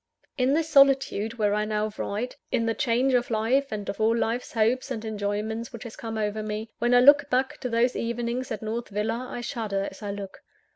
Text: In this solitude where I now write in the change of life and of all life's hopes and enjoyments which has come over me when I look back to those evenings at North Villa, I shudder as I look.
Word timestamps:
In 0.35 0.53
this 0.55 0.67
solitude 0.67 1.35
where 1.35 1.53
I 1.53 1.63
now 1.63 1.91
write 1.95 2.35
in 2.51 2.65
the 2.65 2.73
change 2.73 3.13
of 3.13 3.29
life 3.29 3.71
and 3.71 3.87
of 3.87 4.01
all 4.01 4.17
life's 4.17 4.53
hopes 4.53 4.89
and 4.89 5.05
enjoyments 5.05 5.71
which 5.71 5.83
has 5.83 5.95
come 5.95 6.17
over 6.17 6.41
me 6.41 6.71
when 6.79 6.95
I 6.95 6.99
look 7.01 7.29
back 7.29 7.59
to 7.59 7.69
those 7.69 7.95
evenings 7.95 8.49
at 8.51 8.63
North 8.63 8.89
Villa, 8.89 9.27
I 9.29 9.41
shudder 9.41 9.87
as 9.91 10.01
I 10.01 10.09
look. 10.09 10.39